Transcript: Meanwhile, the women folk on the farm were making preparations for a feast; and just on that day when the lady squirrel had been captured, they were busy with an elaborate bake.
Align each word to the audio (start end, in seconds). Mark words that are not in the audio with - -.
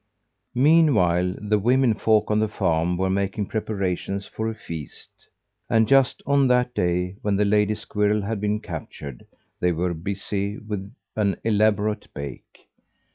Meanwhile, 0.55 1.35
the 1.39 1.59
women 1.59 1.93
folk 1.93 2.31
on 2.31 2.39
the 2.39 2.47
farm 2.47 2.97
were 2.97 3.11
making 3.11 3.45
preparations 3.45 4.25
for 4.25 4.49
a 4.49 4.55
feast; 4.55 5.11
and 5.69 5.87
just 5.87 6.23
on 6.25 6.47
that 6.47 6.73
day 6.73 7.17
when 7.21 7.35
the 7.35 7.45
lady 7.45 7.75
squirrel 7.75 8.23
had 8.23 8.41
been 8.41 8.61
captured, 8.61 9.27
they 9.59 9.71
were 9.71 9.93
busy 9.93 10.57
with 10.57 10.91
an 11.15 11.35
elaborate 11.43 12.07
bake. 12.15 12.67